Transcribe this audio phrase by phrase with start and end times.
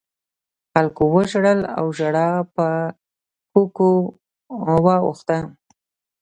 [0.71, 2.67] خلکو وژړل او ژړا په
[3.51, 3.89] کوکو
[4.85, 5.39] واوښته.